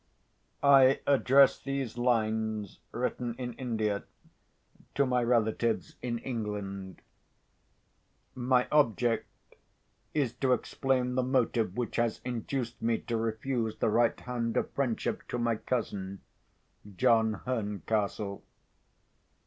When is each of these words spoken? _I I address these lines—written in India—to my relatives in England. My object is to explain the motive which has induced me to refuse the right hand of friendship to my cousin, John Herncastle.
_I 0.67 0.83
I 0.83 1.01
address 1.13 1.59
these 1.61 1.95
lines—written 1.95 3.35
in 3.37 3.53
India—to 3.53 5.05
my 5.05 5.23
relatives 5.23 5.95
in 6.01 6.17
England. 6.17 7.03
My 8.33 8.67
object 8.71 9.27
is 10.15 10.33
to 10.37 10.53
explain 10.53 11.13
the 11.13 11.21
motive 11.21 11.77
which 11.77 11.97
has 11.97 12.19
induced 12.25 12.81
me 12.81 12.97
to 13.01 13.15
refuse 13.15 13.77
the 13.77 13.89
right 13.89 14.19
hand 14.21 14.57
of 14.57 14.71
friendship 14.71 15.21
to 15.27 15.37
my 15.37 15.55
cousin, 15.57 16.21
John 16.97 17.41
Herncastle. 17.45 18.41